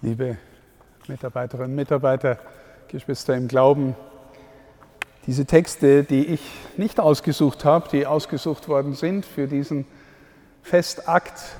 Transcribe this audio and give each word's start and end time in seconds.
liebe 0.00 0.36
Mitarbeiterinnen 1.08 1.70
und 1.70 1.76
Mitarbeiter, 1.76 2.38
Geschwister 2.86 3.34
im 3.34 3.48
Glauben, 3.48 3.96
diese 5.26 5.44
Texte, 5.44 6.04
die 6.04 6.26
ich 6.26 6.40
nicht 6.76 7.00
ausgesucht 7.00 7.64
habe, 7.64 7.88
die 7.90 8.06
ausgesucht 8.06 8.68
worden 8.68 8.94
sind 8.94 9.26
für 9.26 9.48
diesen 9.48 9.86
Festakt, 10.62 11.56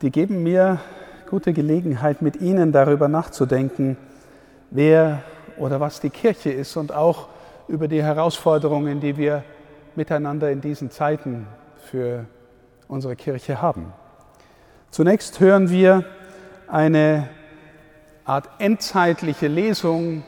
die 0.00 0.10
geben 0.10 0.44
mir 0.44 0.78
gute 1.28 1.52
Gelegenheit, 1.52 2.22
mit 2.22 2.36
Ihnen 2.40 2.70
darüber 2.70 3.08
nachzudenken, 3.08 3.96
wer 4.70 5.22
oder 5.58 5.80
was 5.80 6.00
die 6.00 6.10
Kirche 6.10 6.52
ist 6.52 6.76
und 6.76 6.92
auch 6.92 7.28
über 7.66 7.88
die 7.88 8.02
Herausforderungen, 8.02 9.00
die 9.00 9.16
wir 9.16 9.42
miteinander 9.96 10.52
in 10.52 10.60
diesen 10.60 10.92
Zeiten 10.92 11.48
für 11.78 12.26
unsere 12.86 13.16
Kirche 13.16 13.60
haben. 13.60 13.92
Zunächst 14.90 15.40
hören 15.40 15.68
wir 15.68 16.04
eine 16.68 17.28
Art 18.26 18.48
endzeitliche 18.58 19.46
Lesung 19.46 20.24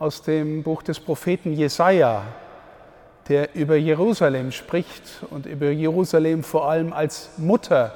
aus 0.00 0.22
dem 0.22 0.64
Buch 0.64 0.82
des 0.82 0.98
Propheten 0.98 1.52
Jesaja, 1.52 2.22
der 3.28 3.54
über 3.54 3.76
Jerusalem 3.76 4.50
spricht 4.50 5.22
und 5.30 5.46
über 5.46 5.70
Jerusalem 5.70 6.42
vor 6.42 6.68
allem 6.68 6.92
als 6.92 7.30
Mutter, 7.36 7.94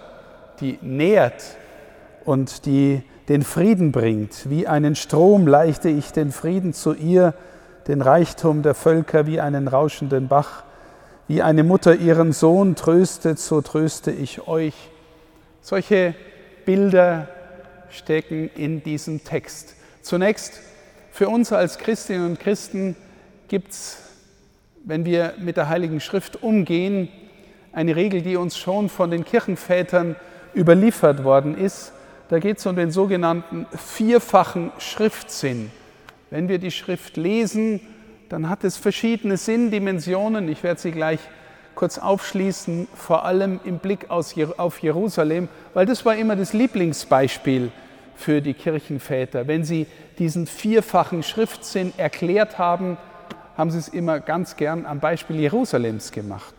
die 0.61 0.79
nährt 0.81 1.43
und 2.25 2.67
die 2.67 3.03
den 3.29 3.43
Frieden 3.43 3.91
bringt. 3.91 4.49
Wie 4.49 4.69
einen 4.69 4.95
Strom 4.95 5.49
leichte 5.49 5.89
ich 5.89 6.13
den 6.13 6.31
Frieden 6.31 6.73
zu 6.73 6.95
ihr, 6.95 7.35
den 7.89 8.01
Reichtum 8.01 8.63
der 8.63 8.75
Völker 8.75 9.27
wie 9.27 9.41
einen 9.41 9.67
rauschenden 9.67 10.29
Bach. 10.29 10.63
Wie 11.27 11.43
eine 11.43 11.65
Mutter 11.65 11.97
ihren 11.97 12.33
Sohn 12.33 12.77
tröstet, 12.77 13.41
so 13.41 13.61
tröste 13.61 14.13
ich 14.13 14.47
euch. 14.47 14.75
Solche 15.63 16.15
Bilder 16.65 17.27
stecken 17.93 18.51
in 18.57 18.83
diesem 18.83 19.25
Text. 19.25 19.75
Zunächst, 20.03 20.61
für 21.11 21.29
uns 21.29 21.53
als 21.53 21.79
Christinnen 21.79 22.27
und 22.27 22.41
Christen 22.41 22.97
gibt 23.49 23.73
es, 23.73 23.99
wenn 24.85 25.05
wir 25.05 25.35
mit 25.39 25.57
der 25.57 25.69
Heiligen 25.69 26.01
Schrift 26.01 26.43
umgehen, 26.43 27.09
eine 27.73 27.95
Regel, 27.97 28.23
die 28.23 28.37
uns 28.37 28.59
schon 28.59 28.89
von 28.89 29.11
den 29.11 29.25
Kirchenvätern 29.25 30.17
überliefert 30.55 31.25
worden 31.25 31.57
ist. 31.57 31.93
Da 32.29 32.39
geht 32.39 32.59
es 32.59 32.67
um 32.67 32.77
den 32.77 32.91
sogenannten 32.91 33.67
vierfachen 33.77 34.73
Schriftsinn. 34.79 35.71
Wenn 36.31 36.49
wir 36.49 36.59
die 36.59 36.71
Schrift 36.71 37.17
lesen, 37.17 37.81
dann 38.29 38.49
hat 38.49 38.65
es 38.65 38.77
verschiedene 38.77 39.37
Sinndimensionen. 39.37 40.49
Ich 40.49 40.63
werde 40.63 40.81
sie 40.81 40.93
gleich 40.93 41.21
kurz 41.75 41.99
aufschließen, 41.99 42.89
vor 42.95 43.25
allem 43.25 43.61
im 43.65 43.79
Blick 43.79 44.11
auf 44.11 44.35
Jerusalem, 44.81 45.49
weil 45.75 45.87
das 45.87 46.05
war 46.05 46.17
immer 46.17 46.37
das 46.37 46.53
Lieblingsbeispiel 46.53 47.71
für 48.15 48.41
die 48.41 48.55
Kirchenväter. 48.55 49.47
Wenn 49.47 49.65
sie 49.65 49.87
diesen 50.19 50.47
vierfachen 50.47 51.23
Schriftsinn 51.23 51.93
erklärt 51.97 52.59
haben, 52.59 52.97
haben 53.57 53.71
sie 53.71 53.79
es 53.79 53.89
immer 53.89 54.21
ganz 54.21 54.57
gern 54.57 54.87
am 54.87 55.01
Beispiel 55.01 55.37
Jerusalems 55.37 56.13
gemacht. 56.13 56.55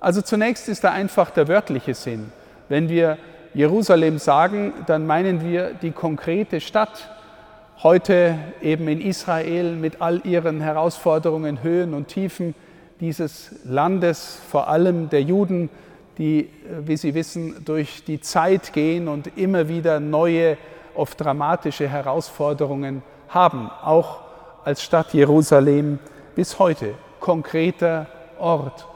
Also 0.00 0.22
zunächst 0.22 0.68
ist 0.68 0.84
da 0.84 0.90
einfach 0.92 1.30
der 1.30 1.48
wörtliche 1.48 1.94
Sinn. 1.94 2.30
Wenn 2.68 2.88
wir 2.88 3.18
Jerusalem 3.54 4.18
sagen, 4.18 4.72
dann 4.86 5.06
meinen 5.06 5.42
wir 5.42 5.72
die 5.74 5.92
konkrete 5.92 6.60
Stadt, 6.60 7.10
heute 7.82 8.38
eben 8.62 8.88
in 8.88 9.00
Israel 9.00 9.76
mit 9.76 10.00
all 10.00 10.20
ihren 10.24 10.60
Herausforderungen, 10.60 11.62
Höhen 11.62 11.94
und 11.94 12.08
Tiefen 12.08 12.54
dieses 13.00 13.54
Landes, 13.64 14.38
vor 14.50 14.68
allem 14.68 15.08
der 15.10 15.22
Juden, 15.22 15.68
die, 16.18 16.48
wie 16.84 16.96
Sie 16.96 17.14
wissen, 17.14 17.64
durch 17.64 18.04
die 18.04 18.20
Zeit 18.20 18.72
gehen 18.72 19.08
und 19.08 19.36
immer 19.36 19.68
wieder 19.68 20.00
neue 20.00 20.56
oft 20.98 21.20
dramatische 21.20 21.88
Herausforderungen 21.88 23.02
haben, 23.28 23.70
auch 23.82 24.20
als 24.64 24.82
Stadt 24.82 25.14
Jerusalem 25.14 25.98
bis 26.34 26.58
heute, 26.58 26.94
konkreter 27.20 28.06
Ort. 28.38 28.86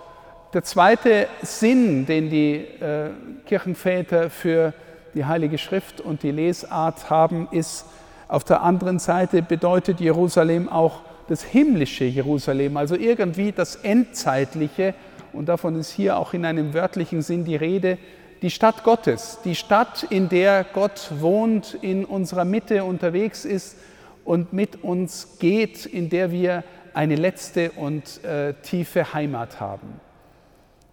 Der 0.52 0.64
zweite 0.64 1.28
Sinn, 1.42 2.06
den 2.06 2.28
die 2.28 2.56
äh, 2.56 3.10
Kirchenväter 3.46 4.30
für 4.30 4.74
die 5.14 5.24
Heilige 5.24 5.58
Schrift 5.58 6.00
und 6.00 6.22
die 6.22 6.33
Lesart 6.33 7.08
haben, 7.08 7.48
ist, 7.50 7.86
auf 8.28 8.44
der 8.44 8.62
anderen 8.62 8.98
Seite 8.98 9.42
bedeutet 9.42 10.00
Jerusalem 10.00 10.68
auch 10.68 11.00
das 11.28 11.42
himmlische 11.42 12.05
Jerusalem, 12.05 12.77
also 12.77 12.96
irgendwie 12.96 13.52
das 13.52 13.77
Endzeitliche, 13.77 14.94
und 15.33 15.48
davon 15.48 15.77
ist 15.77 15.90
hier 15.90 16.16
auch 16.16 16.34
in 16.34 16.44
einem 16.44 16.74
wörtlichen 16.74 17.22
Sinn 17.22 17.44
die 17.44 17.56
Rede, 17.56 17.98
die 18.42 18.51
Stadt 18.51 18.84
Gottes, 18.84 19.39
die 19.45 19.55
Stadt, 19.55 20.05
in 20.05 20.28
der 20.28 20.64
Gott 20.64 21.11
wohnt, 21.18 21.77
in 21.83 22.05
unserer 22.05 22.45
Mitte 22.45 22.84
unterwegs 22.84 23.45
ist 23.45 23.77
und 24.24 24.52
mit 24.52 24.83
uns 24.83 25.39
geht, 25.39 25.86
in 25.86 26.08
der 26.08 26.30
wir 26.30 26.64
eine 26.95 27.17
letzte 27.17 27.70
und 27.73 28.24
äh, 28.24 28.55
tiefe 28.62 29.12
Heimat 29.12 29.61
haben. 29.61 30.01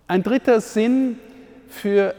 Ein 0.07 0.23
dritter 0.23 0.61
Sinn 0.61 1.19
für 1.69 2.13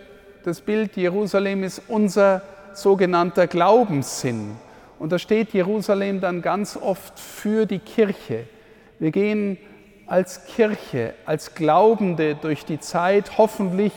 das 0.44 0.60
Bild 0.60 0.96
Jerusalem 0.96 1.62
ist 1.62 1.82
unser 1.88 2.42
sogenannter 2.72 3.46
Glaubenssinn. 3.46 4.56
Und 4.98 5.12
da 5.12 5.18
steht 5.18 5.52
Jerusalem 5.52 6.20
dann 6.20 6.42
ganz 6.42 6.76
oft 6.76 7.18
für 7.18 7.66
die 7.66 7.78
Kirche. 7.78 8.44
Wir 8.98 9.10
gehen 9.10 9.58
als 10.06 10.46
Kirche, 10.46 11.14
als 11.24 11.54
Glaubende 11.54 12.34
durch 12.34 12.64
die 12.64 12.80
Zeit 12.80 13.38
hoffentlich 13.38 13.92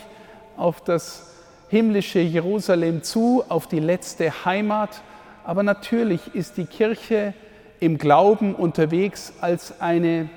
auf 0.62 0.80
das 0.82 1.28
himmlische 1.70 2.20
Jerusalem 2.20 3.02
zu, 3.02 3.44
auf 3.50 3.68
die 3.68 3.80
letzte 3.80 4.46
Heimat. 4.46 5.02
Aber 5.44 5.64
natürlich 5.64 6.36
ist 6.36 6.58
die 6.58 6.66
Kirche 6.66 7.34
im 7.80 7.98
Glauben 7.98 8.54
unterwegs 8.54 9.34
als 9.42 9.82
eine 9.82 10.30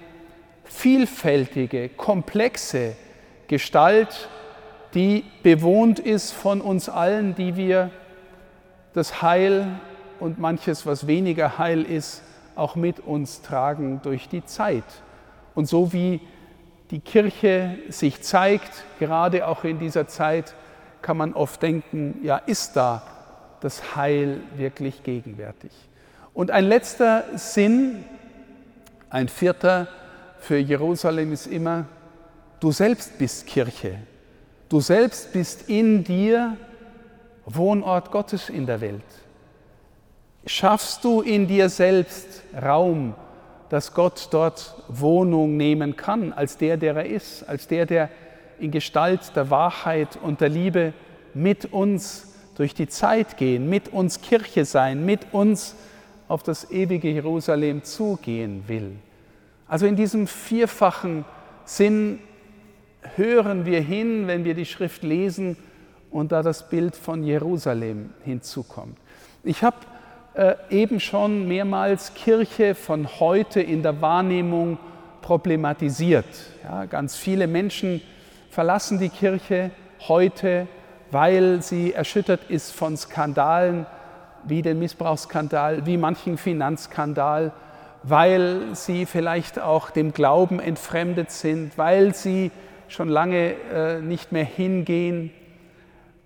vielfältige, 0.65 1.91
komplexe 1.91 2.97
Gestalt, 3.49 4.31
die 4.95 5.25
bewohnt 5.43 5.99
ist 5.99 6.33
von 6.33 6.63
uns 6.63 6.89
allen, 6.89 7.35
die 7.35 7.57
wir 7.57 7.91
das 8.95 9.21
Heil 9.21 9.67
und 10.21 10.39
manches, 10.39 10.87
was 10.87 11.07
weniger 11.07 11.59
Heil 11.59 11.83
ist, 11.83 12.23
auch 12.57 12.77
mit 12.77 13.01
uns 13.01 13.43
tragen 13.43 14.01
durch 14.03 14.29
die 14.29 14.45
Zeit. 14.45 14.85
Und 15.55 15.67
so 15.67 15.93
wie 15.93 16.21
die 16.95 17.01
Kirche 17.01 17.77
sich 17.89 18.23
zeigt, 18.23 18.71
gerade 19.01 19.49
auch 19.49 19.65
in 19.65 19.81
dieser 19.81 20.07
Zeit, 20.07 20.55
kann 21.03 21.17
man 21.17 21.35
oft 21.35 21.61
denken, 21.61 22.21
ja, 22.23 22.37
ist 22.37 22.77
da 22.77 23.03
das 23.59 23.97
Heil 23.97 24.41
wirklich 24.57 25.03
gegenwärtig? 25.03 25.73
Und 26.35 26.53
ein 26.53 26.67
letzter 26.67 27.25
Sinn, 27.35 28.05
ein 29.11 29.27
vierter 29.27 29.89
für 30.39 30.57
Jerusalem 30.57 31.33
ist 31.33 31.49
immer, 31.49 31.87
du 32.61 32.71
selbst 32.71 33.19
bist 33.19 33.49
Kirche. 33.49 33.99
Du 34.69 34.79
selbst 34.79 35.33
bist 35.33 35.69
in 35.69 36.05
dir 36.05 36.57
Wohnort 37.45 38.13
Gottes 38.13 38.51
in 38.51 38.67
der 38.67 38.81
Welt. 38.81 39.03
Schaffst 40.47 41.03
du 41.03 41.23
in 41.23 41.49
dir 41.49 41.69
selbst 41.71 42.43
Raum 42.63 43.17
dass 43.69 43.95
Gott 43.95 44.29
dort 44.31 44.75
Wohnung 44.89 45.57
nehmen 45.57 45.97
kann, 45.97 46.33
als 46.33 46.57
der, 46.57 46.77
der 46.77 46.97
er 46.97 47.07
ist, 47.07 47.49
als 47.49 47.67
der, 47.67 47.87
der 47.87 48.11
in 48.59 48.71
Gestalt 48.71 49.35
der 49.35 49.51
Wahrheit 49.51 50.19
und 50.23 50.41
der 50.41 50.49
Liebe 50.49 50.93
mit 51.35 51.73
uns 51.73 52.35
durch 52.57 52.75
die 52.75 52.89
Zeit 52.89 53.37
gehen, 53.37 53.69
mit 53.69 53.89
uns 53.89 54.21
Kirche 54.21 54.65
sein, 54.65 55.05
mit 55.05 55.33
uns 55.33 55.75
auf 56.29 56.43
das 56.43 56.71
ewige 56.71 57.11
Jerusalem 57.11 57.83
zugehen 57.85 58.65
will. 58.67 58.97
Also 59.67 59.87
in 59.87 59.97
diesem 59.97 60.27
vierfachen 60.27 61.25
Sinn 61.65 62.21
hören 63.17 63.67
wir 63.67 63.81
hin, 63.81 64.27
wenn 64.27 64.45
wir 64.45 64.55
die 64.55 64.67
Schrift 64.67 65.03
lesen 65.03 65.57
und 66.11 66.33
da 66.33 66.43
das 66.43 66.69
Bild 66.69 66.97
von 66.97 67.25
Jerusalem 67.25 68.11
hinzukommt. 68.25 68.97
Ich 69.43 69.63
habe 69.63 69.77
äh, 70.35 70.55
eben 70.69 71.01
schon 71.01 71.47
mehrmals 71.47 72.13
Kirche 72.15 72.75
von 72.75 73.21
heute 73.21 73.61
in 73.61 73.83
der 73.83 74.01
Wahrnehmung 74.01 74.79
problematisiert. 75.23 76.27
Ja, 76.65 76.87
ganz 76.87 77.17
viele 77.17 77.47
Menschen 77.47 78.01
verlassen 78.51 78.99
die 78.99 79.11
Kirche 79.11 79.71
heute, 80.09 80.67
weil 81.11 81.63
sie 81.63 81.93
erschüttert 81.93 82.41
ist 82.49 82.73
von 82.73 82.97
Skandalen 82.97 83.87
wie 84.43 84.61
den 84.61 84.79
Missbrauchsskandal, 84.79 85.87
wie 85.87 85.97
manchen 85.97 86.37
Finanzskandal, 86.37 87.53
weil 88.03 88.61
sie 88.75 89.07
vielleicht 89.07 89.59
auch 89.59 89.91
dem 89.91 90.13
Glauben 90.13 90.61
entfremdet 90.61 91.31
sind, 91.31 91.79
weil 91.79 92.15
sie 92.15 92.51
schon 92.89 93.09
lange 93.09 93.55
äh, 93.73 94.01
nicht 94.01 94.33
mehr 94.33 94.45
hingehen 94.45 95.31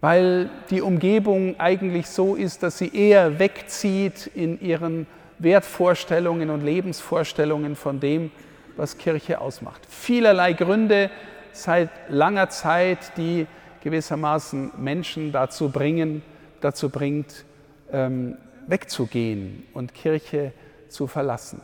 weil 0.00 0.48
die 0.70 0.80
Umgebung 0.80 1.58
eigentlich 1.58 2.06
so 2.06 2.34
ist, 2.34 2.62
dass 2.62 2.78
sie 2.78 2.94
eher 2.94 3.38
wegzieht 3.38 4.30
in 4.34 4.60
ihren 4.60 5.06
Wertvorstellungen 5.38 6.50
und 6.50 6.62
Lebensvorstellungen 6.64 7.76
von 7.76 8.00
dem, 8.00 8.30
was 8.76 8.98
Kirche 8.98 9.40
ausmacht. 9.40 9.82
Vielerlei 9.88 10.52
Gründe 10.52 11.10
seit 11.52 11.90
langer 12.08 12.48
Zeit, 12.48 13.16
die 13.16 13.46
gewissermaßen 13.82 14.72
Menschen 14.76 15.32
dazu 15.32 15.70
bringen, 15.70 16.22
dazu 16.60 16.88
bringt, 16.88 17.44
ähm, 17.92 18.36
wegzugehen 18.66 19.64
und 19.74 19.94
Kirche 19.94 20.52
zu 20.88 21.06
verlassen. 21.06 21.62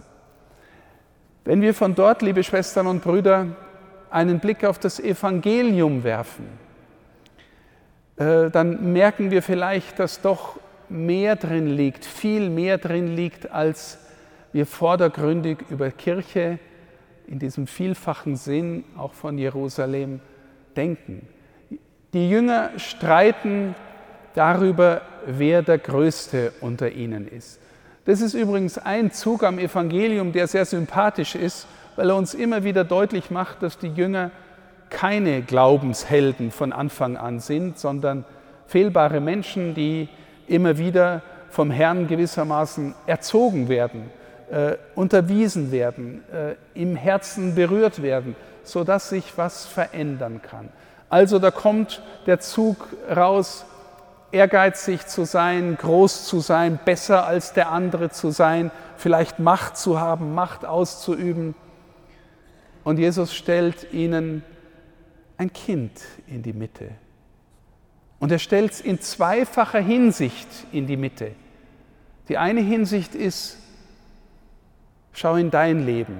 Wenn 1.45 1.61
wir 1.61 1.75
von 1.75 1.95
dort, 1.95 2.23
liebe 2.23 2.43
Schwestern 2.43 2.87
und 2.87 3.03
Brüder, 3.03 3.49
einen 4.11 4.41
Blick 4.41 4.65
auf 4.65 4.79
das 4.79 4.99
Evangelium 4.99 6.03
werfen, 6.05 6.47
dann 8.17 8.93
merken 8.93 9.31
wir 9.31 9.43
vielleicht, 9.43 9.99
dass 9.99 10.21
doch 10.21 10.59
mehr 10.89 11.37
drin 11.37 11.67
liegt, 11.67 12.05
viel 12.05 12.51
mehr 12.51 12.79
drin 12.79 13.17
liegt, 13.17 13.51
als 13.51 13.99
wir 14.53 14.67
vordergründig 14.67 15.59
über 15.71 15.91
Kirche 15.91 16.59
in 17.27 17.39
diesem 17.39 17.67
vielfachen 17.67 18.37
Sinn 18.37 18.85
auch 18.97 19.15
von 19.15 19.39
Jerusalem 19.39 20.21
denken. 20.77 21.27
Die 22.13 22.31
Jünger 22.31 22.71
streiten 22.77 23.75
darüber, 24.35 25.03
wer 25.27 25.63
der 25.63 25.79
Größte 25.79 26.53
unter 26.61 26.91
ihnen 26.91 27.27
ist. 27.27 27.61
Das 28.05 28.21
ist 28.21 28.35
übrigens 28.35 28.77
ein 28.79 29.11
Zug 29.11 29.43
am 29.43 29.59
Evangelium, 29.59 30.33
der 30.33 30.47
sehr 30.47 30.67
sympathisch 30.67 31.35
ist, 31.35 31.67
weil 31.97 32.11
er 32.11 32.17
uns 32.17 32.35
immer 32.35 32.63
wieder 32.63 32.85
deutlich 32.85 33.31
macht, 33.31 33.63
dass 33.63 33.79
die 33.79 33.89
Jünger 33.89 34.31
keine 34.95 35.43
Glaubenshelden 35.43 36.53
von 36.53 36.73
Anfang 36.73 37.17
an 37.17 37.41
sind, 37.41 37.79
sondern 37.79 38.25
fehlbare 38.69 39.21
Menschen, 39.21 39.75
die 39.75 40.09
immer 40.47 40.79
wieder 40.79 41.23
vom 41.51 41.73
Herrn 41.73 42.07
gewissermaßen 42.07 42.95
erzogen 43.05 43.69
werden, 43.69 44.11
äh, 44.51 44.77
unterwiesen 44.95 45.73
werden, 45.73 46.23
äh, 46.33 46.55
im 46.81 46.95
Herzen 46.95 47.57
berührt 47.57 48.03
werden, 48.03 48.37
sodass 48.63 49.09
sich 49.09 49.37
was 49.37 49.67
verändern 49.67 50.41
kann. 50.43 50.69
Also 51.09 51.41
da 51.41 51.51
kommt 51.51 52.01
der 52.27 52.39
Zug 52.39 52.87
raus, 53.15 53.67
ehrgeizig 54.31 55.07
zu 55.07 55.25
sein, 55.25 55.77
groß 55.77 56.25
zu 56.27 56.39
sein, 56.39 56.79
besser 56.85 57.27
als 57.27 57.53
der 57.53 57.71
andere 57.73 58.11
zu 58.11 58.31
sein, 58.31 58.71
vielleicht 58.97 59.41
Macht 59.41 59.77
zu 59.77 59.99
haben, 59.99 60.35
Macht 60.35 60.65
auszuüben. 60.65 61.57
Und 62.85 62.99
Jesus 62.99 63.35
stellt 63.35 63.93
ihnen 63.93 64.45
ein 65.37 65.53
Kind 65.53 66.01
in 66.27 66.43
die 66.43 66.53
Mitte. 66.53 66.91
Und 68.19 68.33
er 68.33 68.39
stellt 68.39 68.73
es 68.73 68.81
in 68.81 69.01
zweifacher 69.01 69.81
Hinsicht 69.81 70.49
in 70.73 70.87
die 70.87 70.97
Mitte. 70.97 71.33
Die 72.29 72.39
eine 72.39 72.61
Hinsicht 72.61 73.15
ist, 73.15 73.59
schau 75.13 75.37
in 75.37 75.51
dein 75.51 75.85
Leben. 75.85 76.17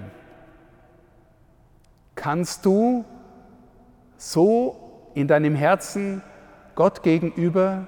Kannst 2.15 2.65
du 2.67 3.05
so 4.17 5.11
in 5.15 5.29
deinem 5.29 5.55
Herzen 5.55 6.23
Gott 6.75 7.03
gegenüber 7.03 7.87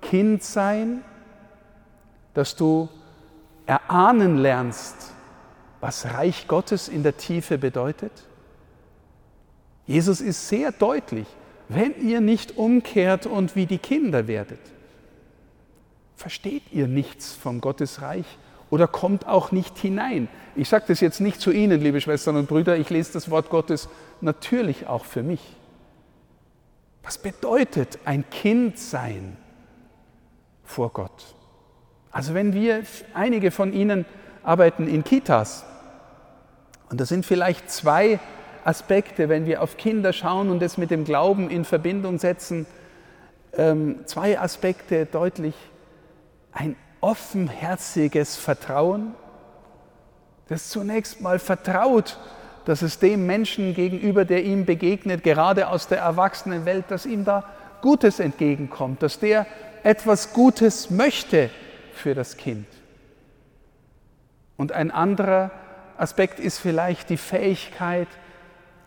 Kind 0.00 0.42
sein, 0.42 1.04
dass 2.34 2.56
du 2.56 2.88
erahnen 3.66 4.38
lernst, 4.38 5.12
was 5.80 6.14
Reich 6.14 6.48
Gottes 6.48 6.88
in 6.88 7.02
der 7.02 7.16
Tiefe 7.16 7.58
bedeutet? 7.58 8.26
Jesus 9.86 10.20
ist 10.20 10.48
sehr 10.48 10.72
deutlich, 10.72 11.26
wenn 11.68 11.94
ihr 12.06 12.20
nicht 12.20 12.56
umkehrt 12.56 13.26
und 13.26 13.56
wie 13.56 13.66
die 13.66 13.78
Kinder 13.78 14.26
werdet, 14.26 14.60
versteht 16.16 16.62
ihr 16.72 16.86
nichts 16.86 17.32
vom 17.32 17.60
Gottesreich 17.60 18.26
oder 18.70 18.86
kommt 18.86 19.26
auch 19.26 19.52
nicht 19.52 19.76
hinein. 19.78 20.28
Ich 20.54 20.68
sage 20.68 20.84
das 20.88 21.00
jetzt 21.00 21.20
nicht 21.20 21.40
zu 21.40 21.50
Ihnen, 21.50 21.80
liebe 21.80 22.00
Schwestern 22.00 22.36
und 22.36 22.48
Brüder, 22.48 22.76
ich 22.76 22.90
lese 22.90 23.12
das 23.12 23.30
Wort 23.30 23.50
Gottes 23.50 23.88
natürlich 24.20 24.86
auch 24.86 25.04
für 25.04 25.22
mich. 25.22 25.40
Was 27.02 27.18
bedeutet 27.18 27.98
ein 28.04 28.28
Kind 28.30 28.78
sein 28.78 29.36
vor 30.62 30.90
Gott? 30.90 31.34
Also 32.10 32.34
wenn 32.34 32.52
wir, 32.52 32.82
einige 33.14 33.50
von 33.50 33.72
Ihnen 33.72 34.04
arbeiten 34.42 34.86
in 34.86 35.02
Kitas, 35.02 35.64
und 36.90 37.00
da 37.00 37.06
sind 37.06 37.24
vielleicht 37.24 37.70
zwei 37.70 38.20
Aspekte, 38.64 39.28
wenn 39.28 39.46
wir 39.46 39.62
auf 39.62 39.76
Kinder 39.76 40.12
schauen 40.12 40.50
und 40.50 40.62
es 40.62 40.78
mit 40.78 40.90
dem 40.90 41.04
Glauben 41.04 41.50
in 41.50 41.64
Verbindung 41.64 42.18
setzen, 42.18 42.66
ähm, 43.56 44.00
zwei 44.06 44.38
Aspekte 44.38 45.06
deutlich. 45.06 45.54
Ein 46.52 46.76
offenherziges 47.00 48.36
Vertrauen, 48.36 49.14
das 50.48 50.68
zunächst 50.68 51.20
mal 51.20 51.38
vertraut, 51.38 52.18
dass 52.64 52.82
es 52.82 52.98
dem 52.98 53.26
Menschen 53.26 53.74
gegenüber, 53.74 54.24
der 54.24 54.44
ihm 54.44 54.64
begegnet, 54.64 55.24
gerade 55.24 55.68
aus 55.68 55.88
der 55.88 55.98
Erwachsenenwelt, 55.98 56.84
dass 56.88 57.06
ihm 57.06 57.24
da 57.24 57.44
Gutes 57.80 58.20
entgegenkommt, 58.20 59.02
dass 59.02 59.18
der 59.18 59.46
etwas 59.82 60.32
Gutes 60.32 60.90
möchte 60.90 61.50
für 61.92 62.14
das 62.14 62.36
Kind. 62.36 62.66
Und 64.56 64.70
ein 64.70 64.92
anderer 64.92 65.50
Aspekt 65.96 66.38
ist 66.38 66.58
vielleicht 66.58 67.10
die 67.10 67.16
Fähigkeit 67.16 68.08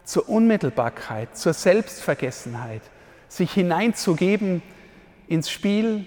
zur 0.06 0.30
Unmittelbarkeit, 0.30 1.36
zur 1.38 1.54
Selbstvergessenheit, 1.54 2.82
sich 3.28 3.52
hineinzugeben 3.52 4.62
ins 5.28 5.50
Spiel 5.50 6.06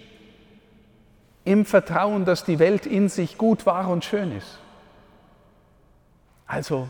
im 1.44 1.64
Vertrauen, 1.64 2.24
dass 2.24 2.44
die 2.44 2.58
Welt 2.58 2.86
in 2.86 3.08
sich 3.08 3.38
gut, 3.38 3.66
wahr 3.66 3.88
und 3.88 4.04
schön 4.04 4.36
ist. 4.36 4.58
Also, 6.46 6.88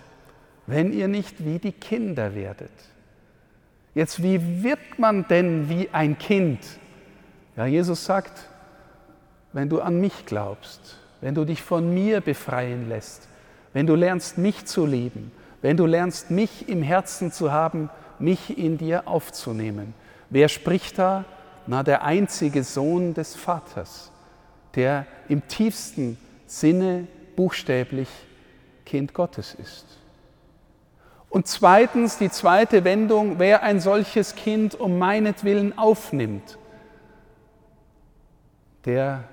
wenn 0.66 0.92
ihr 0.92 1.08
nicht 1.08 1.44
wie 1.44 1.58
die 1.58 1.72
Kinder 1.72 2.34
werdet. 2.34 2.70
Jetzt, 3.94 4.22
wie 4.22 4.62
wird 4.62 4.98
man 4.98 5.26
denn 5.28 5.68
wie 5.68 5.88
ein 5.92 6.18
Kind? 6.18 6.60
Ja, 7.56 7.66
Jesus 7.66 8.04
sagt, 8.04 8.48
wenn 9.52 9.68
du 9.68 9.80
an 9.80 10.00
mich 10.00 10.26
glaubst, 10.26 10.98
wenn 11.20 11.34
du 11.34 11.44
dich 11.44 11.62
von 11.62 11.92
mir 11.92 12.20
befreien 12.20 12.88
lässt, 12.88 13.28
wenn 13.72 13.86
du 13.86 13.94
lernst, 13.94 14.38
mich 14.38 14.66
zu 14.66 14.86
lieben, 14.86 15.32
wenn 15.62 15.76
du 15.76 15.86
lernst, 15.86 16.30
mich 16.30 16.68
im 16.68 16.82
Herzen 16.82 17.32
zu 17.32 17.52
haben, 17.52 17.90
mich 18.18 18.58
in 18.58 18.78
dir 18.78 19.06
aufzunehmen. 19.08 19.94
Wer 20.30 20.48
spricht 20.48 20.98
da? 20.98 21.24
Na, 21.66 21.82
der 21.82 22.02
einzige 22.02 22.62
Sohn 22.62 23.14
des 23.14 23.34
Vaters, 23.34 24.10
der 24.74 25.06
im 25.28 25.46
tiefsten 25.48 26.18
Sinne 26.46 27.06
buchstäblich 27.36 28.08
Kind 28.86 29.12
Gottes 29.12 29.54
ist. 29.54 29.84
Und 31.28 31.46
zweitens, 31.46 32.16
die 32.16 32.30
zweite 32.30 32.84
Wendung, 32.84 33.38
wer 33.38 33.62
ein 33.62 33.80
solches 33.80 34.34
Kind 34.34 34.74
um 34.74 34.98
meinetwillen 34.98 35.76
aufnimmt, 35.76 36.56
der 38.86 39.24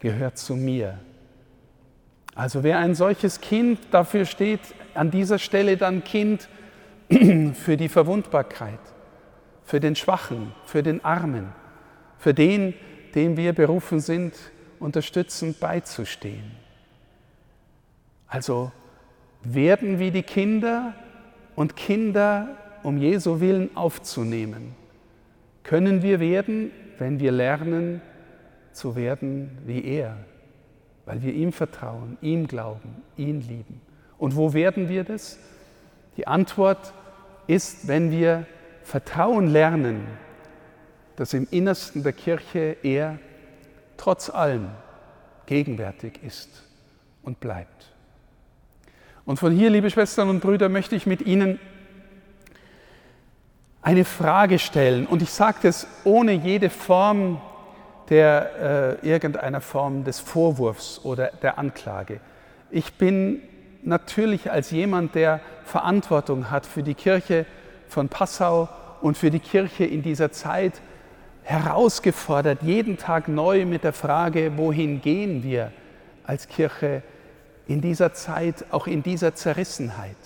gehört 0.00 0.36
zu 0.36 0.54
mir. 0.54 0.98
Also 2.38 2.62
wer 2.62 2.78
ein 2.78 2.94
solches 2.94 3.40
Kind, 3.40 3.80
dafür 3.90 4.24
steht 4.24 4.60
an 4.94 5.10
dieser 5.10 5.40
Stelle 5.40 5.76
dann 5.76 6.04
Kind 6.04 6.48
für 7.54 7.76
die 7.76 7.88
Verwundbarkeit, 7.88 8.78
für 9.64 9.80
den 9.80 9.96
Schwachen, 9.96 10.54
für 10.64 10.84
den 10.84 11.04
Armen, 11.04 11.48
für 12.16 12.32
den, 12.32 12.74
dem 13.16 13.36
wir 13.36 13.54
berufen 13.54 13.98
sind, 13.98 14.34
unterstützend 14.78 15.58
beizustehen. 15.58 16.52
Also 18.28 18.70
werden 19.42 19.98
wie 19.98 20.12
die 20.12 20.22
Kinder 20.22 20.94
und 21.56 21.74
Kinder 21.74 22.50
um 22.84 22.98
Jesu 22.98 23.40
Willen 23.40 23.76
aufzunehmen, 23.76 24.76
können 25.64 26.04
wir 26.04 26.20
werden, 26.20 26.70
wenn 26.98 27.18
wir 27.18 27.32
lernen 27.32 28.00
zu 28.70 28.94
werden 28.94 29.58
wie 29.66 29.84
er, 29.84 30.18
weil 31.08 31.22
wir 31.22 31.32
ihm 31.32 31.54
vertrauen, 31.54 32.18
ihm 32.20 32.46
glauben, 32.46 33.02
ihn 33.16 33.40
lieben. 33.40 33.80
Und 34.18 34.36
wo 34.36 34.52
werden 34.52 34.90
wir 34.90 35.04
das? 35.04 35.38
Die 36.18 36.26
Antwort 36.26 36.92
ist, 37.46 37.88
wenn 37.88 38.10
wir 38.10 38.44
Vertrauen 38.82 39.46
lernen, 39.46 40.06
dass 41.16 41.32
im 41.32 41.48
Innersten 41.50 42.02
der 42.02 42.12
Kirche 42.12 42.76
er 42.82 43.18
trotz 43.96 44.28
allem 44.28 44.68
gegenwärtig 45.46 46.22
ist 46.22 46.62
und 47.22 47.40
bleibt. 47.40 47.90
Und 49.24 49.38
von 49.38 49.56
hier, 49.56 49.70
liebe 49.70 49.88
Schwestern 49.88 50.28
und 50.28 50.40
Brüder, 50.40 50.68
möchte 50.68 50.94
ich 50.94 51.06
mit 51.06 51.22
Ihnen 51.22 51.58
eine 53.80 54.04
Frage 54.04 54.58
stellen. 54.58 55.06
Und 55.06 55.22
ich 55.22 55.30
sage 55.30 55.56
das 55.62 55.86
ohne 56.04 56.32
jede 56.32 56.68
Form 56.68 57.40
der 58.10 58.98
äh, 59.02 59.08
irgendeiner 59.08 59.60
Form 59.60 60.04
des 60.04 60.20
Vorwurfs 60.20 61.00
oder 61.04 61.30
der 61.42 61.58
Anklage. 61.58 62.20
Ich 62.70 62.94
bin 62.94 63.42
natürlich 63.82 64.50
als 64.50 64.70
jemand, 64.70 65.14
der 65.14 65.40
Verantwortung 65.64 66.50
hat 66.50 66.66
für 66.66 66.82
die 66.82 66.94
Kirche 66.94 67.46
von 67.88 68.08
Passau 68.08 68.68
und 69.00 69.16
für 69.16 69.30
die 69.30 69.40
Kirche 69.40 69.84
in 69.84 70.02
dieser 70.02 70.32
Zeit, 70.32 70.80
herausgefordert, 71.42 72.62
jeden 72.62 72.98
Tag 72.98 73.26
neu 73.26 73.64
mit 73.64 73.82
der 73.82 73.94
Frage, 73.94 74.52
wohin 74.56 75.00
gehen 75.00 75.42
wir 75.42 75.72
als 76.24 76.46
Kirche 76.46 77.02
in 77.66 77.80
dieser 77.80 78.12
Zeit, 78.12 78.66
auch 78.70 78.86
in 78.86 79.02
dieser 79.02 79.34
Zerrissenheit? 79.34 80.16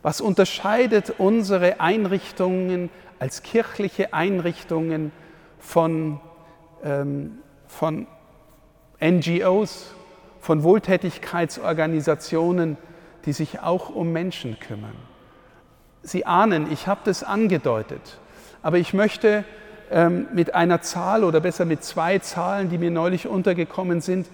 Was 0.00 0.22
unterscheidet 0.22 1.14
unsere 1.18 1.80
Einrichtungen 1.80 2.88
als 3.18 3.42
kirchliche 3.42 4.14
Einrichtungen 4.14 5.12
von, 5.58 6.18
von 7.66 8.06
NGOs, 9.00 9.94
von 10.40 10.62
Wohltätigkeitsorganisationen, 10.62 12.76
die 13.24 13.32
sich 13.32 13.60
auch 13.60 13.88
um 13.88 14.12
Menschen 14.12 14.60
kümmern. 14.60 14.96
Sie 16.02 16.26
ahnen, 16.26 16.70
ich 16.70 16.86
habe 16.86 17.00
das 17.04 17.24
angedeutet, 17.24 18.18
aber 18.62 18.76
ich 18.76 18.92
möchte 18.92 19.44
ähm, 19.90 20.26
mit 20.32 20.54
einer 20.54 20.82
Zahl 20.82 21.24
oder 21.24 21.40
besser 21.40 21.64
mit 21.64 21.82
zwei 21.82 22.18
Zahlen, 22.18 22.68
die 22.68 22.78
mir 22.78 22.90
neulich 22.90 23.26
untergekommen 23.26 24.02
sind, 24.02 24.26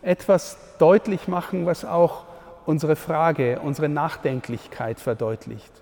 etwas 0.00 0.56
deutlich 0.78 1.28
machen, 1.28 1.66
was 1.66 1.84
auch 1.84 2.24
unsere 2.64 2.96
Frage, 2.96 3.60
unsere 3.62 3.88
Nachdenklichkeit 3.88 5.00
verdeutlicht. 5.00 5.72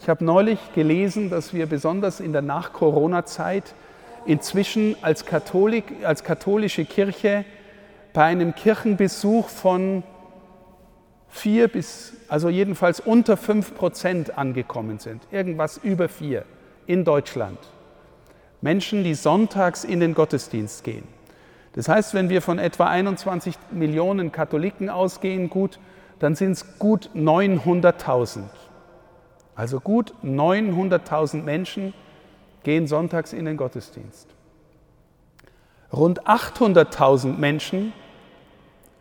Ich 0.00 0.08
habe 0.08 0.24
neulich 0.24 0.58
gelesen, 0.74 1.30
dass 1.30 1.54
wir 1.54 1.66
besonders 1.66 2.20
in 2.20 2.32
der 2.32 2.42
Nach-Corona-Zeit 2.42 3.74
inzwischen 4.26 4.96
als, 5.02 5.24
Katholik, 5.26 5.84
als 6.04 6.24
katholische 6.24 6.84
Kirche 6.84 7.44
bei 8.12 8.24
einem 8.24 8.54
Kirchenbesuch 8.54 9.48
von 9.48 10.02
vier 11.28 11.68
bis, 11.68 12.12
also 12.28 12.48
jedenfalls 12.48 13.00
unter 13.00 13.36
fünf 13.36 13.74
Prozent 13.74 14.38
angekommen 14.38 14.98
sind. 14.98 15.22
Irgendwas 15.32 15.78
über 15.78 16.08
vier 16.08 16.44
in 16.86 17.04
Deutschland. 17.04 17.58
Menschen, 18.60 19.04
die 19.04 19.14
sonntags 19.14 19.84
in 19.84 20.00
den 20.00 20.14
Gottesdienst 20.14 20.84
gehen. 20.84 21.06
Das 21.72 21.88
heißt, 21.88 22.14
wenn 22.14 22.28
wir 22.28 22.40
von 22.40 22.58
etwa 22.58 22.86
21 22.86 23.56
Millionen 23.72 24.30
Katholiken 24.30 24.88
ausgehen, 24.88 25.50
gut, 25.50 25.80
dann 26.20 26.36
sind 26.36 26.52
es 26.52 26.78
gut 26.78 27.10
900.000. 27.16 28.42
Also 29.56 29.80
gut 29.80 30.14
900.000 30.22 31.42
Menschen 31.42 31.94
gehen 32.64 32.86
sonntags 32.86 33.32
in 33.32 33.44
den 33.44 33.56
Gottesdienst. 33.56 34.28
Rund 35.92 36.26
800.000 36.26 37.36
Menschen 37.36 37.92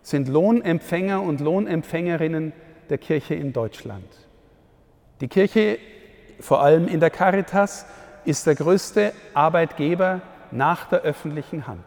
sind 0.04 0.28
Lohnempfänger 0.28 1.22
und 1.22 1.42
Lohnempfängerinnen 1.42 2.54
der 2.90 2.98
Kirche 3.00 3.34
in 3.34 3.54
Deutschland. 3.54 4.06
Die 5.22 5.28
Kirche, 5.28 5.80
vor 6.40 6.62
allem 6.62 6.88
in 6.88 7.00
der 7.00 7.10
Caritas, 7.10 7.86
ist 8.26 8.46
der 8.46 8.56
größte 8.56 9.14
Arbeitgeber 9.34 10.22
nach 10.52 10.86
der 10.86 11.02
öffentlichen 11.02 11.66
Hand. 11.66 11.86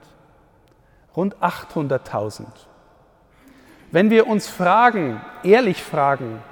Rund 1.15 1.37
800.000. 1.37 2.47
Wenn 3.93 4.11
wir 4.11 4.27
uns 4.27 4.49
fragen, 4.49 5.21
ehrlich 5.45 5.83
fragen, 5.83 6.43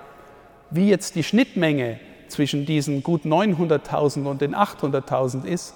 wie 0.70 0.88
jetzt 0.88 1.16
die 1.16 1.24
Schnittmenge 1.24 1.98
zwischen 2.34 2.66
diesen 2.66 3.02
gut 3.02 3.24
900.000 3.24 4.26
und 4.26 4.40
den 4.40 4.54
800.000 4.54 5.44
ist, 5.44 5.74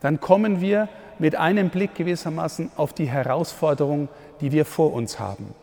dann 0.00 0.20
kommen 0.20 0.60
wir 0.60 0.88
mit 1.18 1.36
einem 1.36 1.70
Blick 1.70 1.94
gewissermaßen 1.94 2.70
auf 2.76 2.92
die 2.92 3.06
Herausforderung, 3.06 4.08
die 4.40 4.52
wir 4.52 4.64
vor 4.64 4.92
uns 4.92 5.18
haben. 5.18 5.54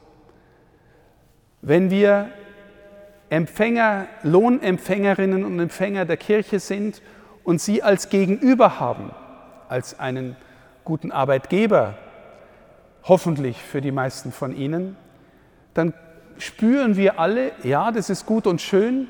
Wenn 1.62 1.92
wir 1.92 2.30
Empfänger, 3.30 4.08
Lohnempfängerinnen 4.24 5.46
und 5.46 5.60
Empfänger 5.60 6.06
der 6.06 6.18
Kirche 6.18 6.60
sind 6.60 7.02
und 7.44 7.62
sie 7.62 7.82
als 7.82 8.10
Gegenüber 8.10 8.80
haben, 8.80 9.12
als 9.70 10.00
einen 10.00 10.36
guten 10.84 11.12
Arbeitgeber, 11.12 11.96
hoffentlich 13.04 13.62
für 13.62 13.82
die 13.82 13.92
meisten 13.92 14.32
von 14.32 14.56
Ihnen, 14.56 14.96
dann 15.74 15.94
spüren 16.38 16.96
wir 16.98 17.20
alle, 17.20 17.52
ja, 17.64 17.92
das 17.92 18.10
ist 18.10 18.26
gut 18.26 18.48
und 18.48 18.62
schön, 18.62 19.08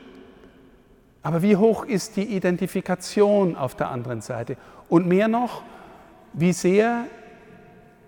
aber 1.23 1.41
wie 1.41 1.55
hoch 1.55 1.85
ist 1.85 2.17
die 2.17 2.35
Identifikation 2.35 3.55
auf 3.55 3.75
der 3.75 3.89
anderen 3.89 4.21
Seite? 4.21 4.57
Und 4.89 5.07
mehr 5.07 5.29
noch, 5.29 5.63
wie 6.33 6.51
sehr 6.51 7.05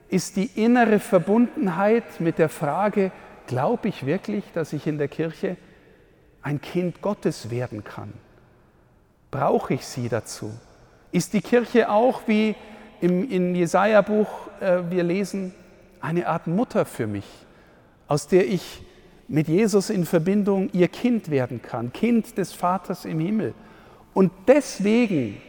ist 0.10 0.36
die 0.36 0.50
innere 0.56 1.00
Verbundenheit 1.00 2.20
mit 2.20 2.38
der 2.38 2.50
Frage, 2.50 3.12
glaube 3.48 3.88
ich 3.88 4.06
wirklich, 4.06 4.44
dass 4.54 4.74
ich 4.74 4.86
in 4.86 4.98
der 4.98 5.08
Kirche 5.08 5.56
ein 6.42 6.60
Kind 6.60 7.02
Gottes 7.02 7.50
werden 7.50 7.86
kann? 7.86 8.14
Brauche 9.32 9.76
ich 9.76 9.86
sie 9.86 10.10
dazu? 10.10 10.52
Ist 11.14 11.34
die 11.34 11.42
Kirche 11.42 11.90
auch, 11.90 12.22
wie 12.28 12.56
im, 13.00 13.30
im 13.32 13.56
Jesaja-Buch 13.56 14.28
äh, 14.60 14.80
wir 14.90 15.04
lesen, 15.04 15.54
eine 16.02 16.28
Art 16.28 16.48
Mutter 16.48 16.86
für 16.86 17.08
mich, 17.08 17.26
aus 18.08 18.28
der 18.28 18.48
ich 18.48 18.86
mit 19.28 19.48
Jesus 19.48 19.90
in 19.90 20.06
Verbindung 20.06 20.70
ihr 20.72 20.88
Kind 20.88 21.32
werden 21.32 21.62
kann, 21.62 21.94
Kind 21.94 22.38
des 22.38 22.54
Vaters 22.54 23.06
im 23.06 23.20
Himmel. 23.20 23.54
Und 24.14 24.32
deswegen 24.48 25.42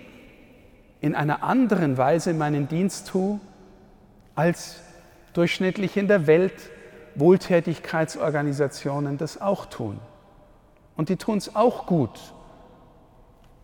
in 1.01 1.15
einer 1.15 1.43
anderen 1.43 1.99
Weise 1.99 2.35
meinen 2.35 2.69
Dienst 2.69 3.09
tue, 3.09 3.41
als 4.35 4.81
durchschnittlich 5.35 5.97
in 5.97 6.09
der 6.09 6.27
Welt 6.27 6.71
Wohltätigkeitsorganisationen 7.15 9.17
das 9.19 9.41
auch 9.41 9.67
tun. 9.67 10.01
Und 10.97 11.09
die 11.09 11.17
tun 11.17 11.39
es 11.39 11.55
auch 11.55 11.87
gut. 11.87 12.19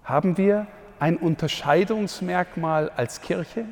Haben 0.04 0.36
wir 0.36 0.66
ein 0.98 1.16
Unterscheidungsmerkmal 1.16 2.90
als 2.90 3.20
Kirche? 3.20 3.64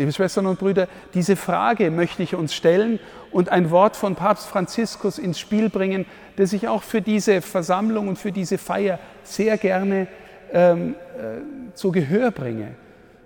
Liebe 0.00 0.14
Schwestern 0.14 0.46
und 0.46 0.58
Brüder, 0.58 0.88
diese 1.12 1.36
Frage 1.36 1.90
möchte 1.90 2.22
ich 2.22 2.34
uns 2.34 2.54
stellen 2.54 2.98
und 3.32 3.50
ein 3.50 3.70
Wort 3.70 3.98
von 3.98 4.14
Papst 4.14 4.46
Franziskus 4.46 5.18
ins 5.18 5.38
Spiel 5.38 5.68
bringen, 5.68 6.06
das 6.36 6.54
ich 6.54 6.68
auch 6.68 6.82
für 6.82 7.02
diese 7.02 7.42
Versammlung 7.42 8.08
und 8.08 8.16
für 8.18 8.32
diese 8.32 8.56
Feier 8.56 8.98
sehr 9.24 9.58
gerne 9.58 10.08
ähm, 10.54 10.94
äh, 11.18 11.74
zu 11.74 11.92
Gehör 11.92 12.30
bringe. 12.30 12.76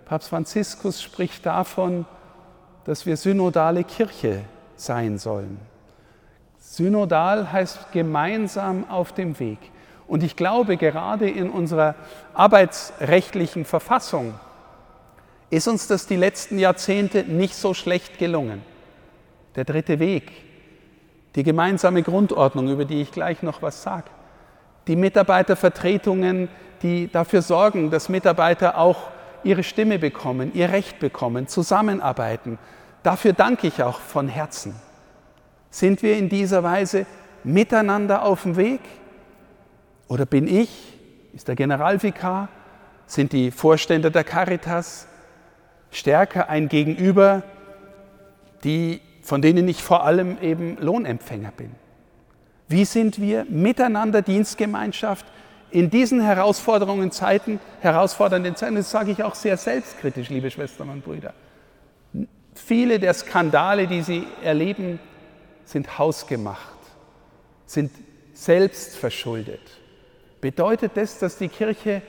Papst 0.04 0.30
Franziskus 0.30 1.00
spricht 1.00 1.46
davon, 1.46 2.06
dass 2.86 3.06
wir 3.06 3.16
synodale 3.16 3.84
Kirche 3.84 4.40
sein 4.74 5.16
sollen. 5.16 5.60
Synodal 6.58 7.52
heißt 7.52 7.92
gemeinsam 7.92 8.90
auf 8.90 9.12
dem 9.12 9.38
Weg. 9.38 9.58
Und 10.08 10.24
ich 10.24 10.34
glaube, 10.34 10.76
gerade 10.76 11.30
in 11.30 11.50
unserer 11.50 11.94
arbeitsrechtlichen 12.34 13.64
Verfassung, 13.64 14.34
ist 15.54 15.68
uns 15.68 15.86
das 15.86 16.06
die 16.06 16.16
letzten 16.16 16.58
Jahrzehnte 16.58 17.24
nicht 17.24 17.54
so 17.54 17.74
schlecht 17.74 18.18
gelungen. 18.18 18.62
Der 19.56 19.64
dritte 19.64 19.98
Weg, 19.98 20.32
die 21.34 21.42
gemeinsame 21.42 22.02
Grundordnung, 22.02 22.68
über 22.68 22.84
die 22.84 23.02
ich 23.02 23.12
gleich 23.12 23.42
noch 23.42 23.62
was 23.62 23.82
sage, 23.82 24.10
die 24.86 24.96
Mitarbeitervertretungen, 24.96 26.48
die 26.82 27.10
dafür 27.10 27.42
sorgen, 27.42 27.90
dass 27.90 28.08
Mitarbeiter 28.08 28.78
auch 28.78 29.10
ihre 29.42 29.62
Stimme 29.62 29.98
bekommen, 29.98 30.52
ihr 30.54 30.70
Recht 30.70 30.98
bekommen, 30.98 31.46
zusammenarbeiten. 31.46 32.58
Dafür 33.02 33.32
danke 33.32 33.66
ich 33.66 33.82
auch 33.82 34.00
von 34.00 34.28
Herzen. 34.28 34.74
Sind 35.70 36.02
wir 36.02 36.16
in 36.16 36.28
dieser 36.28 36.62
Weise 36.62 37.06
miteinander 37.42 38.24
auf 38.24 38.42
dem 38.42 38.56
Weg? 38.56 38.80
Oder 40.08 40.26
bin 40.26 40.48
ich, 40.48 40.98
ist 41.32 41.48
der 41.48 41.56
Generalvikar, 41.56 42.48
sind 43.06 43.32
die 43.32 43.50
Vorstände 43.50 44.10
der 44.10 44.24
Caritas, 44.24 45.06
stärker 45.94 46.48
ein 46.48 46.68
Gegenüber, 46.68 47.42
die, 48.64 49.00
von 49.22 49.42
denen 49.42 49.68
ich 49.68 49.82
vor 49.82 50.04
allem 50.04 50.38
eben 50.40 50.76
Lohnempfänger 50.80 51.52
bin. 51.56 51.70
Wie 52.68 52.84
sind 52.84 53.20
wir 53.20 53.46
miteinander 53.48 54.22
Dienstgemeinschaft 54.22 55.26
in 55.70 55.90
diesen 55.90 56.20
Herausforderungen 56.20 57.10
Zeiten, 57.10 57.60
herausfordernden 57.80 58.56
Zeiten, 58.56 58.76
das 58.76 58.90
sage 58.90 59.10
ich 59.10 59.22
auch 59.22 59.34
sehr 59.34 59.56
selbstkritisch, 59.56 60.28
liebe 60.28 60.50
Schwestern 60.50 60.88
und 60.88 61.04
Brüder. 61.04 61.34
Viele 62.54 63.00
der 63.00 63.12
Skandale, 63.12 63.86
die 63.86 64.02
Sie 64.02 64.24
erleben, 64.42 65.00
sind 65.64 65.98
hausgemacht, 65.98 66.78
sind 67.66 67.90
selbst 68.32 68.96
verschuldet. 68.96 69.60
Bedeutet 70.40 70.92
das, 70.94 71.18
dass 71.18 71.38
die 71.38 71.48
Kirche 71.48 72.02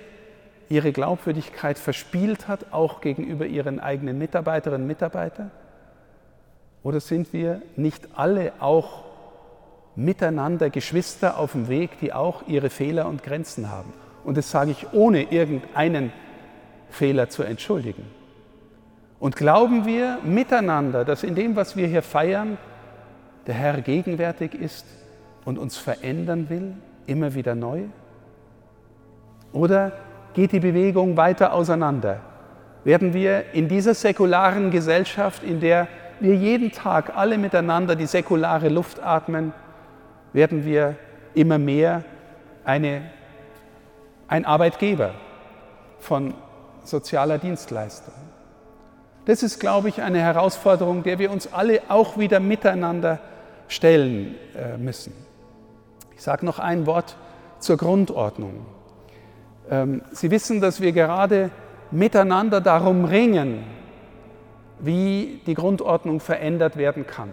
ihre 0.69 0.91
Glaubwürdigkeit 0.91 1.77
verspielt 1.77 2.47
hat, 2.47 2.71
auch 2.71 3.01
gegenüber 3.01 3.45
ihren 3.45 3.79
eigenen 3.79 4.17
Mitarbeiterinnen 4.17 4.83
und 4.83 4.87
Mitarbeitern? 4.87 5.51
Oder 6.83 6.99
sind 6.99 7.33
wir 7.33 7.61
nicht 7.75 8.07
alle 8.15 8.53
auch 8.59 9.05
miteinander 9.95 10.69
Geschwister 10.69 11.37
auf 11.37 11.53
dem 11.53 11.67
Weg, 11.67 11.99
die 11.99 12.13
auch 12.13 12.47
ihre 12.47 12.69
Fehler 12.69 13.07
und 13.07 13.23
Grenzen 13.23 13.71
haben? 13.71 13.93
Und 14.23 14.37
das 14.37 14.51
sage 14.51 14.71
ich 14.71 14.93
ohne 14.93 15.31
irgendeinen 15.31 16.11
Fehler 16.89 17.29
zu 17.29 17.43
entschuldigen. 17.43 18.05
Und 19.19 19.35
glauben 19.35 19.85
wir 19.85 20.19
miteinander, 20.23 21.05
dass 21.05 21.23
in 21.23 21.35
dem, 21.35 21.55
was 21.55 21.75
wir 21.75 21.87
hier 21.87 22.01
feiern, 22.01 22.57
der 23.47 23.55
Herr 23.55 23.81
gegenwärtig 23.81 24.53
ist 24.53 24.85
und 25.45 25.57
uns 25.57 25.77
verändern 25.77 26.49
will, 26.49 26.73
immer 27.07 27.33
wieder 27.33 27.55
neu? 27.55 27.83
Oder 29.53 29.93
geht 30.35 30.51
die 30.51 30.59
Bewegung 30.59 31.17
weiter 31.17 31.53
auseinander. 31.53 32.19
Werden 32.83 33.13
wir 33.13 33.53
in 33.53 33.67
dieser 33.67 33.95
säkularen 33.95 34.69
Gesellschaft, 34.69 35.41
in 35.43 35.59
der 35.59 35.87
wir 36.19 36.35
jeden 36.35 36.71
Tag 36.71 37.15
alle 37.15 37.37
miteinander 37.37 37.95
die 37.95 38.05
säkulare 38.05 38.69
Luft 38.69 39.01
atmen, 39.01 39.53
werden 40.33 40.65
wir 40.65 40.95
immer 41.33 41.57
mehr 41.57 42.03
eine, 42.63 43.09
ein 44.27 44.45
Arbeitgeber 44.45 45.11
von 45.99 46.33
sozialer 46.83 47.37
Dienstleistung. 47.37 48.13
Das 49.25 49.41
ist, 49.41 49.59
glaube 49.59 49.89
ich, 49.89 50.01
eine 50.01 50.19
Herausforderung, 50.19 51.01
der 51.03 51.17
wir 51.17 51.31
uns 51.31 51.51
alle 51.51 51.81
auch 51.87 52.17
wieder 52.17 52.39
miteinander 52.39 53.19
stellen 53.67 54.35
äh, 54.55 54.77
müssen. 54.77 55.13
Ich 56.15 56.21
sage 56.21 56.45
noch 56.45 56.59
ein 56.59 56.85
Wort 56.85 57.17
zur 57.59 57.77
Grundordnung. 57.77 58.65
Ähm, 59.69 60.01
Sie 60.11 60.31
wissen, 60.31 60.61
dass 60.61 60.81
wir 60.81 60.91
gerade 60.91 61.49
miteinander 61.91 62.61
darum 62.61 63.05
ringen, 63.05 63.63
wie 64.79 65.41
die 65.45 65.53
Grundordnung 65.53 66.19
verändert 66.19 66.77
werden 66.77 67.07
kann. 67.07 67.29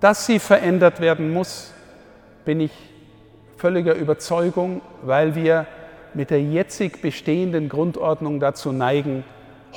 Dass 0.00 0.26
sie 0.26 0.38
verändert 0.38 1.00
werden 1.00 1.32
muss, 1.32 1.72
bin 2.44 2.60
ich 2.60 2.72
völliger 3.56 3.94
Überzeugung, 3.94 4.80
weil 5.02 5.34
wir 5.34 5.66
mit 6.14 6.30
der 6.30 6.42
jetzig 6.42 7.00
bestehenden 7.00 7.68
Grundordnung 7.68 8.40
dazu 8.40 8.72
neigen, 8.72 9.24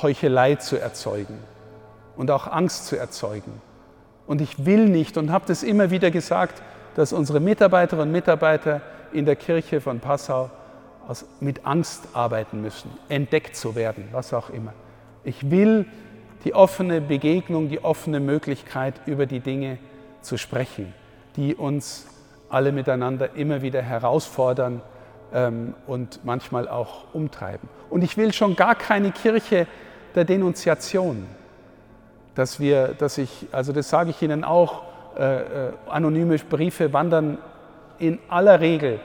Heuchelei 0.01 0.55
zu 0.55 0.77
erzeugen 0.77 1.39
und 2.17 2.31
auch 2.31 2.47
Angst 2.47 2.87
zu 2.87 2.97
erzeugen. 2.97 3.61
Und 4.27 4.41
ich 4.41 4.65
will 4.65 4.89
nicht 4.89 5.17
und 5.17 5.31
habe 5.31 5.45
das 5.47 5.63
immer 5.63 5.91
wieder 5.91 6.11
gesagt, 6.11 6.61
dass 6.95 7.13
unsere 7.13 7.39
Mitarbeiterinnen 7.39 8.09
und 8.09 8.11
Mitarbeiter 8.11 8.81
in 9.13 9.25
der 9.25 9.35
Kirche 9.35 9.79
von 9.79 9.99
Passau 9.99 10.49
mit 11.39 11.65
Angst 11.65 12.09
arbeiten 12.13 12.61
müssen, 12.61 12.91
entdeckt 13.09 13.55
zu 13.55 13.75
werden, 13.75 14.07
was 14.11 14.33
auch 14.33 14.49
immer. 14.49 14.73
Ich 15.23 15.49
will 15.49 15.85
die 16.43 16.53
offene 16.53 17.01
Begegnung, 17.01 17.69
die 17.69 17.83
offene 17.83 18.19
Möglichkeit, 18.19 18.95
über 19.05 19.25
die 19.25 19.39
Dinge 19.39 19.77
zu 20.21 20.37
sprechen, 20.37 20.93
die 21.35 21.55
uns 21.55 22.07
alle 22.49 22.71
miteinander 22.71 23.35
immer 23.35 23.61
wieder 23.61 23.81
herausfordern 23.81 24.81
ähm, 25.33 25.73
und 25.87 26.23
manchmal 26.23 26.67
auch 26.67 27.13
umtreiben. 27.13 27.67
Und 27.89 28.03
ich 28.03 28.17
will 28.17 28.33
schon 28.33 28.55
gar 28.55 28.75
keine 28.75 29.11
Kirche 29.11 29.67
der 30.13 30.25
Denunziation, 30.25 31.25
dass 32.35 32.59
wir, 32.59 32.89
dass 32.89 33.17
ich, 33.17 33.47
also 33.51 33.73
das 33.73 33.89
sage 33.89 34.11
ich 34.11 34.21
Ihnen 34.21 34.43
auch, 34.43 34.83
äh, 35.17 35.67
äh, 35.67 35.71
anonyme 35.89 36.37
Briefe 36.37 36.91
wandern 36.93 37.37
in 37.99 38.19
aller 38.27 38.59
Regel 38.59 38.99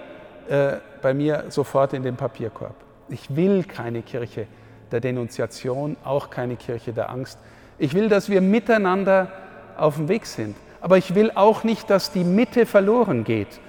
äh, 0.51 0.79
bei 1.01 1.15
mir 1.15 1.45
sofort 1.49 1.93
in 1.93 2.03
den 2.03 2.17
Papierkorb. 2.17 2.75
Ich 3.09 3.37
will 3.37 3.63
keine 3.63 4.03
Kirche 4.03 4.49
der 4.91 4.99
Denunziation, 4.99 5.97
auch 6.03 6.29
keine 6.29 6.57
Kirche 6.57 6.93
der 6.93 7.09
Angst. 7.09 7.39
Ich 7.79 7.95
will, 7.95 8.09
dass 8.09 8.29
wir 8.29 8.41
miteinander 8.41 9.31
auf 9.77 9.95
dem 9.95 10.09
Weg 10.09 10.27
sind. 10.27 10.57
Aber 10.81 10.99
ich 10.99 11.15
will 11.15 11.31
auch 11.37 11.63
nicht, 11.63 11.89
dass 11.89 12.11
die 12.11 12.25
Mitte 12.25 12.67
verloren 12.67 13.23
geht, 13.23 13.61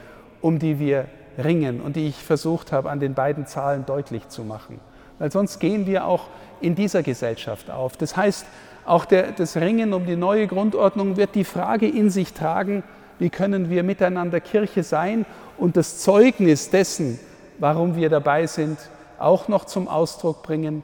um 0.41 0.57
die 0.57 0.79
wir 0.79 1.05
ringen 1.37 1.81
und 1.81 1.97
die 1.97 2.07
ich 2.07 2.15
versucht 2.15 2.71
habe, 2.71 2.89
an 2.89 2.99
den 2.99 3.13
beiden 3.13 3.45
Zahlen 3.45 3.85
deutlich 3.85 4.27
zu 4.29 4.43
machen. 4.43 4.79
Weil 5.19 5.31
sonst 5.31 5.59
gehen 5.59 5.85
wir 5.85 6.07
auch 6.07 6.29
in 6.61 6.73
dieser 6.73 7.03
Gesellschaft 7.03 7.69
auf. 7.69 7.95
Das 7.95 8.17
heißt, 8.17 8.47
auch 8.85 9.05
der, 9.05 9.33
das 9.33 9.55
Ringen 9.55 9.93
um 9.93 10.07
die 10.07 10.15
neue 10.15 10.47
Grundordnung 10.47 11.15
wird 11.15 11.35
die 11.35 11.43
Frage 11.43 11.87
in 11.87 12.09
sich 12.09 12.33
tragen, 12.33 12.81
wie 13.21 13.29
können 13.29 13.69
wir 13.69 13.83
miteinander 13.83 14.39
Kirche 14.39 14.81
sein 14.81 15.27
und 15.59 15.77
das 15.77 15.99
Zeugnis 15.99 16.71
dessen, 16.71 17.19
warum 17.59 17.95
wir 17.95 18.09
dabei 18.09 18.47
sind, 18.47 18.79
auch 19.19 19.47
noch 19.47 19.65
zum 19.65 19.87
Ausdruck 19.87 20.41
bringen, 20.41 20.81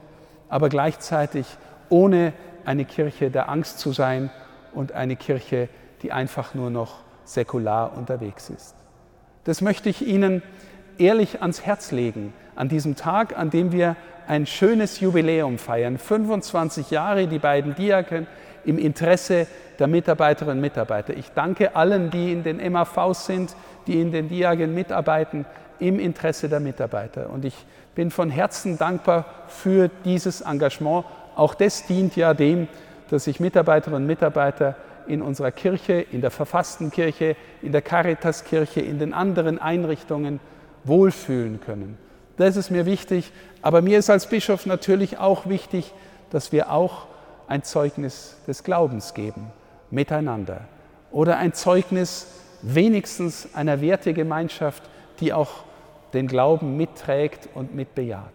aber 0.48 0.68
gleichzeitig 0.68 1.46
ohne 1.88 2.32
eine 2.64 2.84
Kirche 2.84 3.32
der 3.32 3.48
Angst 3.48 3.80
zu 3.80 3.90
sein 3.90 4.30
und 4.72 4.92
eine 4.92 5.16
Kirche, 5.16 5.68
die 6.02 6.12
einfach 6.12 6.54
nur 6.54 6.70
noch 6.70 6.98
säkular 7.24 7.96
unterwegs 7.96 8.50
ist. 8.50 8.76
Das 9.42 9.60
möchte 9.60 9.88
ich 9.88 10.06
Ihnen 10.06 10.44
ehrlich 10.96 11.42
ans 11.42 11.66
Herz 11.66 11.90
legen, 11.90 12.32
an 12.54 12.68
diesem 12.68 12.94
Tag, 12.94 13.36
an 13.36 13.50
dem 13.50 13.72
wir 13.72 13.96
ein 14.28 14.46
schönes 14.46 15.00
Jubiläum 15.00 15.58
feiern. 15.58 15.98
25 15.98 16.92
Jahre, 16.92 17.26
die 17.26 17.40
beiden 17.40 17.74
Diaken 17.74 18.28
im 18.68 18.78
Interesse 18.78 19.46
der 19.78 19.86
Mitarbeiterinnen 19.86 20.58
und 20.58 20.60
Mitarbeiter. 20.60 21.16
Ich 21.16 21.30
danke 21.34 21.74
allen, 21.74 22.10
die 22.10 22.32
in 22.32 22.42
den 22.42 22.72
MAVs 22.72 23.26
sind, 23.26 23.56
die 23.86 24.00
in 24.00 24.12
den 24.12 24.28
Diaken 24.28 24.74
mitarbeiten, 24.74 25.46
im 25.78 25.98
Interesse 25.98 26.48
der 26.48 26.60
Mitarbeiter. 26.60 27.30
Und 27.30 27.44
ich 27.44 27.54
bin 27.94 28.10
von 28.10 28.30
Herzen 28.30 28.76
dankbar 28.76 29.24
für 29.46 29.88
dieses 30.04 30.42
Engagement. 30.42 31.06
Auch 31.34 31.54
das 31.54 31.86
dient 31.86 32.14
ja 32.16 32.34
dem, 32.34 32.68
dass 33.08 33.24
sich 33.24 33.40
Mitarbeiterinnen 33.40 34.02
und 34.02 34.06
Mitarbeiter 34.06 34.76
in 35.06 35.22
unserer 35.22 35.50
Kirche, 35.50 35.94
in 35.94 36.20
der 36.20 36.30
verfassten 36.30 36.90
Kirche, 36.90 37.36
in 37.62 37.72
der 37.72 37.80
Caritas-Kirche, 37.80 38.80
in 38.80 38.98
den 38.98 39.14
anderen 39.14 39.58
Einrichtungen 39.58 40.40
wohlfühlen 40.84 41.60
können. 41.60 41.96
Das 42.36 42.56
ist 42.56 42.70
mir 42.70 42.84
wichtig. 42.84 43.32
Aber 43.62 43.80
mir 43.80 43.98
ist 43.98 44.10
als 44.10 44.26
Bischof 44.26 44.66
natürlich 44.66 45.18
auch 45.18 45.48
wichtig, 45.48 45.92
dass 46.30 46.52
wir 46.52 46.70
auch 46.70 47.07
ein 47.48 47.62
Zeugnis 47.62 48.36
des 48.46 48.62
Glaubens 48.62 49.14
geben, 49.14 49.50
miteinander. 49.90 50.62
Oder 51.10 51.38
ein 51.38 51.52
Zeugnis 51.54 52.26
wenigstens 52.62 53.54
einer 53.54 53.80
Wertegemeinschaft, 53.80 54.82
die 55.20 55.32
auch 55.32 55.64
den 56.12 56.26
Glauben 56.26 56.76
mitträgt 56.76 57.48
und 57.54 57.74
mitbejaht. 57.74 58.32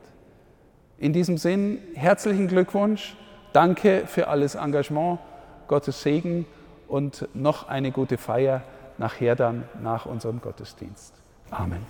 In 0.98 1.14
diesem 1.14 1.38
Sinn 1.38 1.80
herzlichen 1.96 2.48
Glückwunsch, 2.48 3.16
danke 3.52 4.04
für 4.08 4.28
alles 4.28 4.56
Engagement, 4.56 5.20
Gottes 5.68 6.02
Segen 6.02 6.46
und 6.88 7.28
noch 7.34 7.68
eine 7.68 7.92
gute 7.92 8.18
Feier 8.18 8.62
nachher 8.98 9.36
dann 9.36 9.64
nach 9.82 10.06
unserem 10.06 10.42
Gottesdienst. 10.42 11.14
Amen. 11.50 11.86